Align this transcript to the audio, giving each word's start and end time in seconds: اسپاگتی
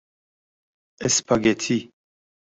اسپاگتی 1.05 1.77